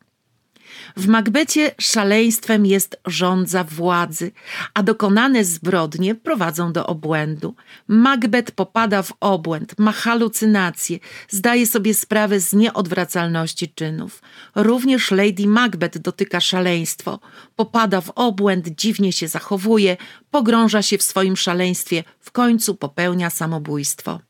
W 0.97 1.07
Makbecie 1.07 1.75
szaleństwem 1.78 2.66
jest 2.66 3.00
rządza 3.07 3.64
władzy, 3.64 4.33
a 4.75 4.83
dokonane 4.83 5.45
zbrodnie 5.45 6.14
prowadzą 6.14 6.73
do 6.73 6.87
obłędu. 6.87 7.55
Macbeth 7.88 8.52
popada 8.52 9.02
w 9.02 9.12
obłęd, 9.21 9.78
ma 9.78 9.93
halucynacje, 9.93 10.99
zdaje 11.28 11.66
sobie 11.66 11.95
sprawę 11.95 12.40
z 12.40 12.52
nieodwracalności 12.52 13.69
czynów. 13.75 14.23
Również 14.55 15.11
Lady 15.11 15.47
Macbeth 15.47 15.99
dotyka 15.99 16.40
szaleństwo, 16.40 17.21
popada 17.57 18.00
w 18.00 18.11
obłęd, 18.11 18.69
dziwnie 18.69 19.12
się 19.12 19.28
zachowuje, 19.28 19.97
pogrąża 20.31 20.83
się 20.83 20.99
w 20.99 21.02
swoim 21.02 21.37
szaleństwie, 21.37 22.05
w 22.21 22.31
końcu 22.31 22.75
popełnia 22.75 23.31
samobójstwo. 23.31 24.21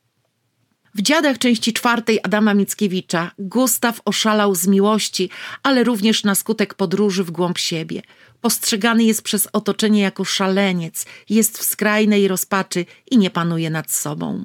W 0.97 1.03
dziadach 1.03 1.39
części 1.39 1.73
czwartej 1.73 2.21
Adama 2.23 2.55
Mickiewicza 2.55 3.31
Gustaw 3.39 4.01
oszalał 4.05 4.55
z 4.55 4.67
miłości, 4.67 5.31
ale 5.63 5.85
również 5.85 6.25
na 6.25 6.35
skutek 6.35 6.75
podróży 6.75 7.25
w 7.25 7.31
głąb 7.31 7.59
siebie. 7.59 8.03
Postrzegany 8.41 9.05
jest 9.05 9.23
przez 9.23 9.49
otoczenie 9.53 10.03
jako 10.03 10.25
szaleniec, 10.25 11.07
jest 11.29 11.59
w 11.59 11.63
skrajnej 11.63 12.29
rozpaczy 12.29 12.85
i 13.11 13.19
nie 13.19 13.31
panuje 13.31 13.71
nad 13.71 13.93
sobą. 13.93 14.45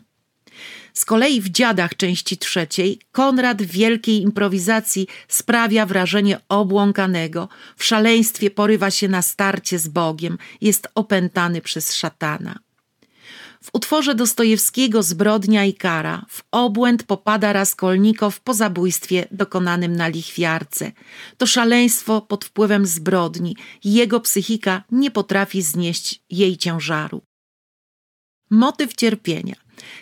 Z 0.94 1.06
kolei 1.06 1.42
w 1.42 1.50
dziadach 1.50 1.96
części 1.96 2.38
trzeciej 2.38 3.00
Konrad 3.12 3.62
w 3.62 3.72
wielkiej 3.72 4.22
improwizacji 4.22 5.08
sprawia 5.28 5.86
wrażenie 5.86 6.40
obłąkanego, 6.50 7.50
w 7.78 7.84
szaleństwie 7.84 8.52
porywa 8.52 8.92
się 8.92 9.08
na 9.08 9.22
starcie 9.22 9.80
z 9.80 9.88
Bogiem, 9.88 10.38
jest 10.62 10.88
opętany 10.96 11.62
przez 11.62 11.94
szatana. 11.96 12.60
W 13.64 13.70
utworze 13.74 14.16
Dostojewskiego 14.16 15.04
Zbrodnia 15.04 15.66
i 15.66 15.74
kara 15.74 16.26
w 16.30 16.44
obłęd 16.52 17.04
popada 17.04 17.54
Raskolnikow 17.54 18.40
po 18.40 18.54
zabójstwie 18.54 19.28
dokonanym 19.32 19.96
na 19.96 20.08
lichwiarce. 20.08 20.92
To 21.38 21.48
szaleństwo 21.48 22.22
pod 22.22 22.46
wpływem 22.46 22.86
zbrodni. 22.86 23.56
Jego 23.84 24.20
psychika 24.20 24.84
nie 24.92 25.12
potrafi 25.12 25.62
znieść 25.62 26.22
jej 26.30 26.58
ciężaru. 26.58 27.22
Motyw 28.50 28.96
cierpienia. 28.96 29.56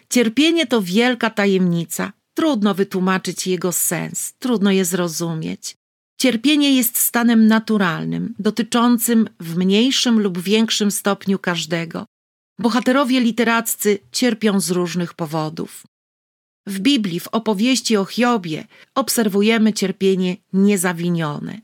Cierpienie 0.10 0.68
to 0.68 0.82
wielka 0.82 1.30
tajemnica. 1.30 2.14
Trudno 2.34 2.76
wytłumaczyć 2.76 3.48
jego 3.48 3.72
sens, 3.72 4.34
trudno 4.40 4.72
je 4.72 4.86
zrozumieć. 4.86 5.76
Cierpienie 6.20 6.76
jest 6.76 6.98
stanem 6.98 7.48
naturalnym, 7.48 8.36
dotyczącym 8.40 9.30
w 9.40 9.58
mniejszym 9.58 10.20
lub 10.20 10.40
większym 10.40 10.92
stopniu 10.92 11.40
każdego. 11.40 12.06
Bohaterowie 12.60 13.20
literaccy 13.20 14.00
cierpią 14.12 14.60
z 14.60 14.72
różnych 14.72 15.14
powodów. 15.14 15.88
W 16.68 16.80
Biblii, 16.80 17.20
w 17.20 17.28
opowieści 17.28 17.98
o 17.98 18.06
Hiobie, 18.06 18.68
obserwujemy 18.96 19.74
cierpienie 19.74 20.38
niezawinione. 20.54 21.60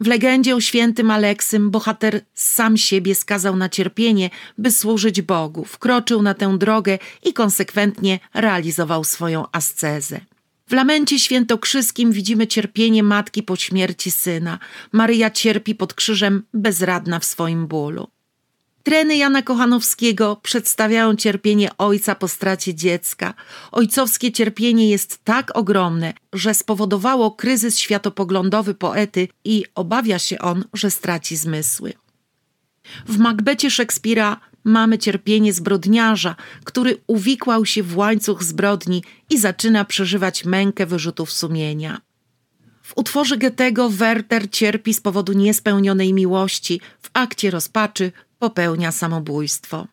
W 0.00 0.06
legendzie 0.06 0.56
o 0.56 0.60
świętym 0.60 1.10
Aleksym 1.10 1.70
bohater 1.70 2.20
sam 2.34 2.76
siebie 2.76 3.14
skazał 3.14 3.56
na 3.56 3.68
cierpienie, 3.68 4.30
by 4.58 4.70
służyć 4.70 5.22
Bogu, 5.22 5.64
wkroczył 5.64 6.22
na 6.22 6.34
tę 6.34 6.58
drogę 6.58 6.98
i 7.24 7.32
konsekwentnie 7.32 8.18
realizował 8.34 9.04
swoją 9.04 9.44
ascezę. 9.52 10.20
W 10.68 10.72
lamencie 10.72 11.18
świętokrzyskim 11.18 12.12
widzimy 12.12 12.46
cierpienie 12.46 13.02
matki 13.02 13.42
po 13.42 13.56
śmierci 13.56 14.10
syna. 14.10 14.58
Maryja 14.92 15.30
cierpi 15.30 15.74
pod 15.74 15.94
krzyżem 15.94 16.42
bezradna 16.54 17.18
w 17.18 17.24
swoim 17.24 17.66
bólu. 17.66 18.13
Treny 18.84 19.16
Jana 19.16 19.42
Kochanowskiego 19.42 20.36
przedstawiają 20.42 21.16
cierpienie 21.16 21.70
ojca 21.78 22.14
po 22.14 22.28
stracie 22.28 22.74
dziecka. 22.74 23.34
Ojcowskie 23.72 24.32
cierpienie 24.32 24.90
jest 24.90 25.24
tak 25.24 25.56
ogromne, 25.56 26.12
że 26.32 26.54
spowodowało 26.54 27.30
kryzys 27.30 27.78
światopoglądowy 27.78 28.74
poety 28.74 29.28
i 29.44 29.64
obawia 29.74 30.18
się 30.18 30.38
on, 30.38 30.64
że 30.74 30.90
straci 30.90 31.36
zmysły. 31.36 31.92
W 33.06 33.18
Macbecie 33.18 33.70
Szekspira 33.70 34.40
mamy 34.64 34.98
cierpienie 34.98 35.52
zbrodniarza, 35.52 36.36
który 36.64 36.96
uwikłał 37.06 37.66
się 37.66 37.82
w 37.82 37.96
łańcuch 37.96 38.42
zbrodni 38.42 39.02
i 39.30 39.38
zaczyna 39.38 39.84
przeżywać 39.84 40.44
mękę 40.44 40.86
wyrzutów 40.86 41.32
sumienia. 41.32 42.00
W 42.82 42.92
utworze 42.96 43.38
Goethego 43.38 43.90
Werther 43.90 44.50
cierpi 44.50 44.94
z 44.94 45.00
powodu 45.00 45.32
niespełnionej 45.32 46.12
miłości, 46.12 46.80
w 47.02 47.10
akcie 47.12 47.50
rozpaczy 47.50 48.12
popełnia 48.38 48.92
samobójstwo. 48.92 49.86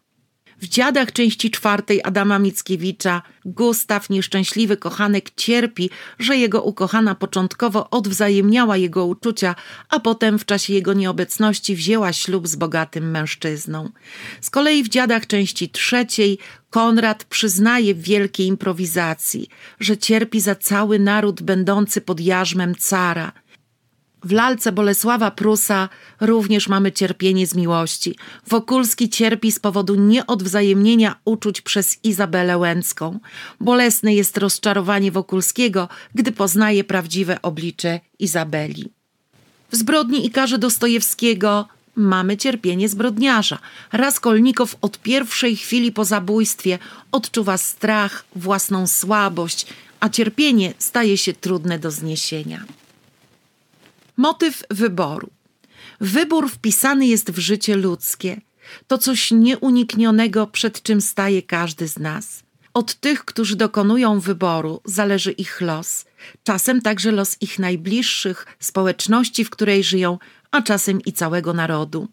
W 0.61 0.67
dziadach 0.67 1.11
części 1.11 1.51
czwartej 1.51 2.01
Adama 2.03 2.39
Mickiewicza 2.39 3.21
Gustaw, 3.45 4.09
nieszczęśliwy 4.09 4.77
kochanek, 4.77 5.29
cierpi, 5.35 5.89
że 6.19 6.37
jego 6.37 6.61
ukochana 6.61 7.15
początkowo 7.15 7.89
odwzajemniała 7.89 8.77
jego 8.77 9.05
uczucia, 9.05 9.55
a 9.89 9.99
potem 9.99 10.39
w 10.39 10.45
czasie 10.45 10.73
jego 10.73 10.93
nieobecności 10.93 11.75
wzięła 11.75 12.13
ślub 12.13 12.47
z 12.47 12.55
bogatym 12.55 13.11
mężczyzną. 13.11 13.89
Z 14.41 14.49
kolei 14.49 14.83
w 14.83 14.89
dziadach 14.89 15.27
części 15.27 15.69
trzeciej 15.69 16.37
Konrad 16.69 17.23
przyznaje 17.23 17.95
w 17.95 18.01
wielkiej 18.01 18.47
improwizacji, 18.47 19.49
że 19.79 19.97
cierpi 19.97 20.39
za 20.39 20.55
cały 20.55 20.99
naród 20.99 21.41
będący 21.41 22.01
pod 22.01 22.19
jarzmem 22.19 22.75
cara– 22.75 23.31
w 24.23 24.31
lalce 24.31 24.71
Bolesława 24.71 25.31
Prusa 25.31 25.89
również 26.19 26.67
mamy 26.67 26.91
cierpienie 26.91 27.47
z 27.47 27.55
miłości. 27.55 28.15
Wokulski 28.47 29.09
cierpi 29.09 29.51
z 29.51 29.59
powodu 29.59 29.95
nieodwzajemnienia 29.95 31.15
uczuć 31.25 31.61
przez 31.61 31.97
Izabelę 32.03 32.57
Łęcką. 32.57 33.19
Bolesne 33.59 34.13
jest 34.13 34.37
rozczarowanie 34.37 35.11
Wokulskiego, 35.11 35.89
gdy 36.15 36.31
poznaje 36.31 36.83
prawdziwe 36.83 37.41
oblicze 37.41 37.99
Izabeli. 38.19 38.89
W 39.71 39.75
zbrodni 39.75 40.25
i 40.25 40.29
karze 40.31 40.57
Dostojewskiego 40.57 41.67
mamy 41.95 42.37
cierpienie 42.37 42.89
zbrodniarza. 42.89 43.59
Raskolnikow 43.91 44.75
od 44.81 44.99
pierwszej 44.99 45.55
chwili 45.55 45.91
po 45.91 46.05
zabójstwie 46.05 46.79
odczuwa 47.11 47.57
strach, 47.57 48.25
własną 48.35 48.87
słabość, 48.87 49.67
a 49.99 50.09
cierpienie 50.09 50.73
staje 50.77 51.17
się 51.17 51.33
trudne 51.33 51.79
do 51.79 51.91
zniesienia. 51.91 52.65
Motyw 54.21 54.63
wyboru. 54.69 55.29
Wybór 56.01 56.49
wpisany 56.49 57.07
jest 57.07 57.31
w 57.31 57.39
życie 57.39 57.75
ludzkie. 57.75 58.41
To 58.87 58.97
coś 58.97 59.31
nieuniknionego, 59.31 60.47
przed 60.47 60.83
czym 60.83 61.01
staje 61.01 61.41
każdy 61.41 61.87
z 61.87 61.99
nas. 61.99 62.43
Od 62.73 62.95
tych, 62.95 63.25
którzy 63.25 63.55
dokonują 63.55 64.19
wyboru, 64.19 64.81
zależy 64.85 65.31
ich 65.31 65.61
los, 65.61 66.05
czasem 66.43 66.81
także 66.81 67.11
los 67.11 67.37
ich 67.41 67.59
najbliższych, 67.59 68.45
społeczności, 68.59 69.45
w 69.45 69.49
której 69.49 69.83
żyją, 69.83 70.19
a 70.51 70.61
czasem 70.61 71.01
i 71.01 71.13
całego 71.13 71.53
narodu. 71.53 72.07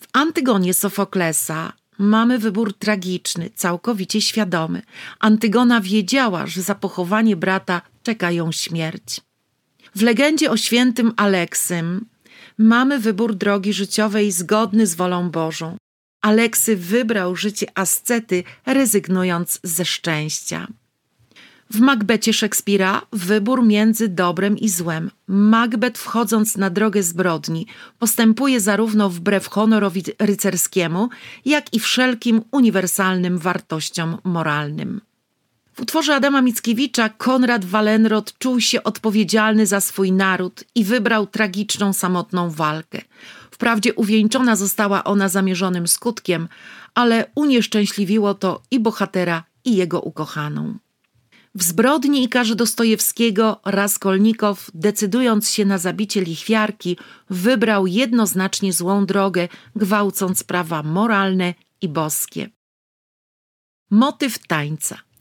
W 0.00 0.06
Antygonie 0.12 0.74
Sofoklesa 0.74 1.72
mamy 1.98 2.38
wybór 2.38 2.74
tragiczny, 2.78 3.50
całkowicie 3.54 4.20
świadomy. 4.20 4.82
Antygona 5.20 5.80
wiedziała, 5.80 6.46
że 6.46 6.62
za 6.62 6.74
pochowanie 6.74 7.36
brata 7.36 7.82
czeka 8.02 8.30
ją 8.30 8.52
śmierć. 8.52 9.20
W 9.96 10.02
legendzie 10.02 10.50
o 10.50 10.56
świętym 10.56 11.12
Aleksym 11.16 12.06
mamy 12.58 12.98
wybór 12.98 13.34
drogi 13.34 13.72
życiowej 13.72 14.32
zgodny 14.32 14.86
z 14.86 14.94
wolą 14.94 15.30
Bożą. 15.30 15.76
Aleksy 16.20 16.76
wybrał 16.76 17.36
życie 17.36 17.66
ascety, 17.74 18.44
rezygnując 18.66 19.60
ze 19.62 19.84
szczęścia. 19.84 20.68
W 21.70 21.80
Macbecie 21.80 22.32
Szekspira 22.32 23.02
wybór 23.12 23.66
między 23.66 24.08
dobrem 24.08 24.58
i 24.58 24.68
złem. 24.68 25.10
Macbeth, 25.26 26.00
wchodząc 26.00 26.56
na 26.56 26.70
drogę 26.70 27.02
zbrodni, 27.02 27.66
postępuje 27.98 28.60
zarówno 28.60 29.10
wbrew 29.10 29.48
honorowi 29.48 30.02
rycerskiemu, 30.18 31.08
jak 31.44 31.74
i 31.74 31.80
wszelkim 31.80 32.42
uniwersalnym 32.50 33.38
wartościom 33.38 34.18
moralnym. 34.24 35.00
W 35.74 35.80
utworze 35.80 36.14
Adama 36.14 36.42
Mickiewicza 36.42 37.08
Konrad 37.08 37.64
Wallenrod 37.64 38.38
czuł 38.38 38.60
się 38.60 38.82
odpowiedzialny 38.82 39.66
za 39.66 39.80
swój 39.80 40.12
naród 40.12 40.64
i 40.74 40.84
wybrał 40.84 41.26
tragiczną, 41.26 41.92
samotną 41.92 42.50
walkę. 42.50 43.02
Wprawdzie 43.50 43.94
uwieńczona 43.94 44.56
została 44.56 45.04
ona 45.04 45.28
zamierzonym 45.28 45.88
skutkiem, 45.88 46.48
ale 46.94 47.30
unieszczęśliwiło 47.34 48.34
to 48.34 48.62
i 48.70 48.80
bohatera, 48.80 49.44
i 49.64 49.76
jego 49.76 50.00
ukochaną. 50.00 50.78
W 51.54 51.62
zbrodni 51.62 52.24
Ikarza 52.24 52.54
Dostojewskiego 52.54 53.60
Raskolnikow, 53.64 54.70
decydując 54.74 55.50
się 55.50 55.64
na 55.64 55.78
zabicie 55.78 56.20
lichwiarki, 56.20 56.96
wybrał 57.30 57.86
jednoznacznie 57.86 58.72
złą 58.72 59.06
drogę, 59.06 59.48
gwałcąc 59.76 60.44
prawa 60.44 60.82
moralne 60.82 61.54
i 61.80 61.88
boskie. 61.88 62.50
Motyw 63.90 64.38
tańca– 64.38 64.98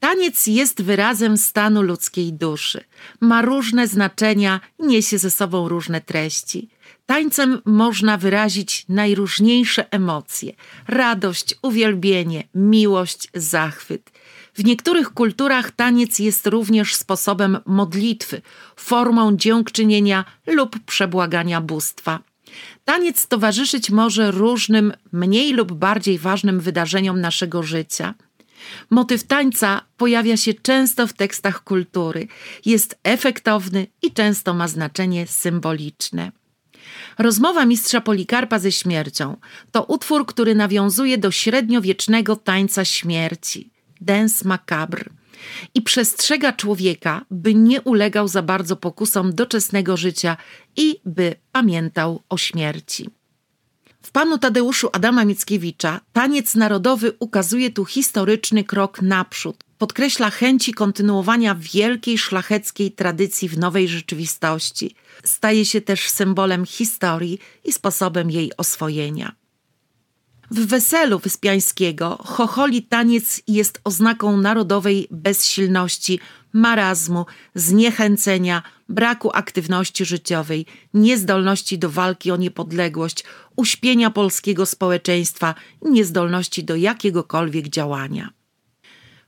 Taniec 0.00 0.46
jest 0.46 0.82
wyrazem 0.82 1.38
stanu 1.38 1.82
ludzkiej 1.82 2.32
duszy. 2.32 2.84
Ma 3.20 3.42
różne 3.42 3.88
znaczenia, 3.88 4.60
niesie 4.78 5.18
ze 5.18 5.30
sobą 5.30 5.68
różne 5.68 6.00
treści. 6.00 6.68
Tańcem 7.06 7.60
można 7.64 8.16
wyrazić 8.16 8.84
najróżniejsze 8.88 9.92
emocje: 9.92 10.52
radość, 10.88 11.54
uwielbienie, 11.62 12.44
miłość, 12.54 13.28
zachwyt. 13.34 14.10
W 14.54 14.64
niektórych 14.64 15.10
kulturach 15.10 15.70
taniec 15.70 16.18
jest 16.18 16.46
również 16.46 16.94
sposobem 16.94 17.58
modlitwy, 17.66 18.42
formą 18.76 19.36
dziękczynienia 19.36 20.24
lub 20.46 20.78
przebłagania 20.86 21.60
bóstwa. 21.60 22.20
Taniec 22.84 23.26
towarzyszyć 23.26 23.90
może 23.90 24.30
różnym, 24.30 24.92
mniej 25.12 25.52
lub 25.52 25.72
bardziej 25.72 26.18
ważnym 26.18 26.60
wydarzeniom 26.60 27.20
naszego 27.20 27.62
życia– 27.62 28.14
Motyw 28.90 29.24
tańca 29.24 29.80
pojawia 29.96 30.36
się 30.36 30.54
często 30.54 31.06
w 31.06 31.12
tekstach 31.12 31.64
kultury, 31.64 32.28
jest 32.64 32.98
efektowny 33.02 33.86
i 34.02 34.12
często 34.12 34.54
ma 34.54 34.68
znaczenie 34.68 35.26
symboliczne. 35.26 36.32
Rozmowa 37.18 37.66
mistrza 37.66 38.00
Polikarpa 38.00 38.58
ze 38.58 38.72
śmiercią 38.72 39.36
to 39.72 39.84
utwór, 39.84 40.26
który 40.26 40.54
nawiązuje 40.54 41.18
do 41.18 41.30
średniowiecznego 41.30 42.36
tańca 42.36 42.84
śmierci, 42.84 43.70
dance 44.00 44.48
macabre, 44.48 45.04
i 45.74 45.82
przestrzega 45.82 46.52
człowieka, 46.52 47.24
by 47.30 47.54
nie 47.54 47.82
ulegał 47.82 48.28
za 48.28 48.42
bardzo 48.42 48.76
pokusom 48.76 49.34
doczesnego 49.34 49.96
życia 49.96 50.36
i 50.76 51.00
by 51.04 51.34
pamiętał 51.52 52.22
o 52.28 52.38
śmierci. 52.38 53.10
W 54.08 54.10
panu 54.10 54.38
Tadeuszu 54.38 54.88
Adama 54.92 55.24
Mickiewicza 55.24 56.00
taniec 56.12 56.54
narodowy 56.54 57.12
ukazuje 57.18 57.70
tu 57.70 57.84
historyczny 57.84 58.64
krok 58.64 59.02
naprzód. 59.02 59.64
Podkreśla 59.78 60.30
chęci 60.30 60.74
kontynuowania 60.74 61.54
wielkiej 61.54 62.18
szlacheckiej 62.18 62.92
tradycji 62.92 63.48
w 63.48 63.58
nowej 63.58 63.88
rzeczywistości. 63.88 64.94
Staje 65.24 65.64
się 65.64 65.80
też 65.80 66.08
symbolem 66.08 66.66
historii 66.66 67.38
i 67.64 67.72
sposobem 67.72 68.30
jej 68.30 68.56
oswojenia. 68.56 69.32
W 70.50 70.66
weselu 70.66 71.18
Wyspiańskiego 71.18 72.18
chocholi 72.24 72.82
taniec 72.82 73.42
jest 73.48 73.80
oznaką 73.84 74.36
narodowej 74.36 75.08
bezsilności, 75.10 76.20
marazmu, 76.52 77.26
zniechęcenia, 77.54 78.62
braku 78.88 79.30
aktywności 79.34 80.04
życiowej, 80.04 80.66
niezdolności 80.94 81.78
do 81.78 81.90
walki 81.90 82.30
o 82.30 82.36
niepodległość, 82.36 83.24
uśpienia 83.56 84.10
polskiego 84.10 84.66
społeczeństwa, 84.66 85.54
niezdolności 85.82 86.64
do 86.64 86.76
jakiegokolwiek 86.76 87.68
działania. 87.68 88.30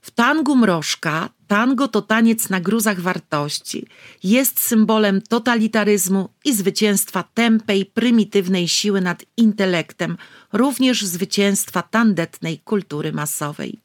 W 0.01 0.11
tangu 0.11 0.55
mrożka 0.55 1.29
tango 1.47 1.87
to 1.87 2.01
taniec 2.01 2.49
na 2.49 2.59
gruzach 2.59 2.99
wartości. 2.99 3.87
Jest 4.23 4.59
symbolem 4.59 5.21
totalitaryzmu 5.21 6.29
i 6.45 6.53
zwycięstwa 6.53 7.23
tępej, 7.33 7.85
prymitywnej 7.85 8.67
siły 8.67 9.01
nad 9.01 9.25
intelektem, 9.37 10.17
również 10.53 11.05
zwycięstwa 11.05 11.81
tandetnej 11.81 12.59
kultury 12.59 13.11
masowej. 13.11 13.79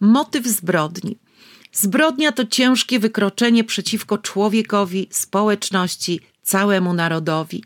Motyw 0.00 0.46
zbrodni. 0.46 1.18
Zbrodnia 1.72 2.32
to 2.32 2.46
ciężkie 2.46 2.98
wykroczenie 2.98 3.64
przeciwko 3.64 4.18
człowiekowi, 4.18 5.08
społeczności, 5.10 6.20
całemu 6.42 6.94
narodowi. 6.94 7.64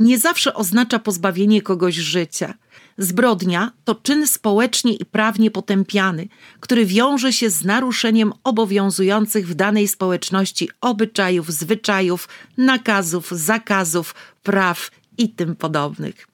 Nie 0.00 0.18
zawsze 0.18 0.54
oznacza 0.54 0.98
pozbawienie 0.98 1.62
kogoś 1.62 1.94
życia. 1.94 2.54
Zbrodnia 2.98 3.72
to 3.84 3.94
czyn 3.94 4.26
społecznie 4.26 4.94
i 4.94 5.04
prawnie 5.04 5.50
potępiany, 5.50 6.28
który 6.60 6.86
wiąże 6.86 7.32
się 7.32 7.50
z 7.50 7.64
naruszeniem 7.64 8.32
obowiązujących 8.44 9.48
w 9.48 9.54
danej 9.54 9.88
społeczności 9.88 10.70
obyczajów, 10.80 11.52
zwyczajów, 11.52 12.28
nakazów, 12.56 13.30
zakazów, 13.30 14.14
praw 14.42 14.90
i 15.18 15.28
tym 15.28 15.56
podobnych. 15.56 16.28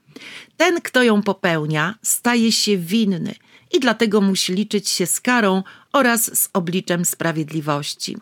Ten, 0.57 0.81
kto 0.81 1.03
ją 1.03 1.23
popełnia, 1.23 1.95
staje 2.03 2.53
się 2.53 2.77
winny 2.77 3.35
i 3.73 3.81
dlatego 3.81 4.21
musi 4.21 4.55
liczyć 4.55 4.89
się 4.89 5.07
z 5.07 5.21
karą 5.21 5.63
oraz 5.93 6.39
z 6.39 6.49
obliczem 6.53 7.05
sprawiedliwości. 7.05 8.17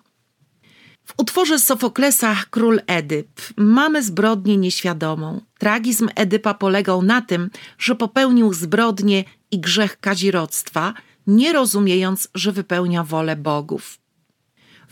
W 1.04 1.14
utworze 1.18 1.58
Sofoklesa 1.58 2.36
Król 2.50 2.80
Edyp 2.86 3.40
mamy 3.56 4.02
zbrodnię 4.02 4.56
nieświadomą. 4.56 5.40
Tragizm 5.58 6.08
Edypa 6.14 6.54
polegał 6.54 7.02
na 7.02 7.22
tym, 7.22 7.50
że 7.78 7.94
popełnił 7.94 8.54
zbrodnię 8.54 9.24
i 9.50 9.60
grzech 9.60 10.00
kazirodztwa, 10.00 10.94
nie 11.26 11.52
rozumiejąc, 11.52 12.28
że 12.34 12.52
wypełnia 12.52 13.04
wolę 13.04 13.36
bogów. 13.36 13.98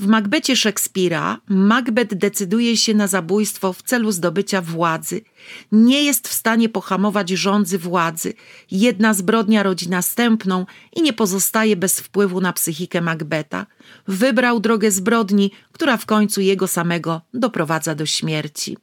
W 0.02 0.06
Macbecie 0.06 0.56
Szekspira 0.56 1.40
Macbeth 1.48 2.14
decyduje 2.14 2.76
się 2.76 2.94
na 2.94 3.06
zabójstwo 3.06 3.72
w 3.72 3.82
celu 3.82 4.12
zdobycia 4.12 4.62
władzy. 4.62 5.20
Nie 5.72 6.02
jest 6.02 6.28
w 6.28 6.32
stanie 6.32 6.68
pohamować 6.68 7.30
rządzy 7.30 7.78
władzy. 7.78 8.32
Jedna 8.70 9.14
zbrodnia 9.14 9.62
rodzi 9.62 9.88
następną 9.88 10.66
i 10.96 11.02
nie 11.02 11.12
pozostaje 11.12 11.76
bez 11.76 12.00
wpływu 12.00 12.40
na 12.40 12.52
psychikę 12.52 13.00
Macbeta. 13.00 13.66
Wybrał 14.08 14.60
drogę 14.60 14.90
zbrodni, 14.90 15.50
która 15.72 15.96
w 15.96 16.06
końcu 16.06 16.40
jego 16.40 16.68
samego 16.68 17.20
doprowadza 17.34 17.94
do 17.94 18.06
śmierci. 18.06 18.76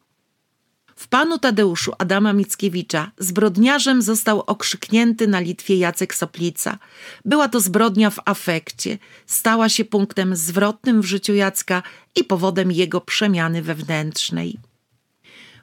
W 1.00 1.08
panu 1.08 1.38
Tadeuszu 1.38 1.92
Adama 1.98 2.34
Mickiewicza 2.34 3.12
zbrodniarzem 3.18 4.02
został 4.02 4.44
okrzyknięty 4.48 5.28
na 5.28 5.40
Litwie 5.40 5.78
Jacek 5.78 6.16
Soplica. 6.16 6.78
Była 7.26 7.50
to 7.50 7.60
zbrodnia 7.60 8.10
w 8.10 8.20
afekcie, 8.26 8.98
stała 9.26 9.70
się 9.70 9.86
punktem 9.86 10.36
zwrotnym 10.36 11.02
w 11.02 11.06
życiu 11.06 11.34
Jacka 11.34 11.84
i 12.16 12.24
powodem 12.24 12.72
jego 12.72 13.02
przemiany 13.02 13.62
wewnętrznej. 13.62 14.58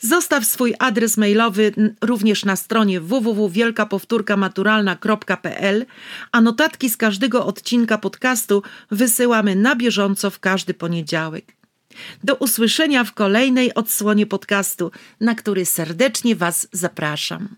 Zostaw 0.00 0.44
swój 0.44 0.74
adres 0.78 1.16
mailowy 1.16 1.72
również 2.00 2.44
na 2.44 2.56
stronie 2.56 3.00
www.wielkapowtórkamaturalna.pl, 3.00 5.86
a 6.32 6.40
notatki 6.40 6.90
z 6.90 6.96
każdego 6.96 7.46
odcinka 7.46 7.98
podcastu 7.98 8.62
wysyłamy 8.90 9.56
na 9.56 9.76
bieżąco 9.76 10.30
w 10.30 10.40
każdy 10.40 10.74
poniedziałek. 10.74 11.56
Do 12.24 12.34
usłyszenia 12.34 13.04
w 13.04 13.12
kolejnej 13.12 13.74
odsłonie 13.74 14.26
podcastu, 14.26 14.90
na 15.20 15.34
który 15.34 15.64
serdecznie 15.64 16.36
Was 16.36 16.68
zapraszam. 16.72 17.56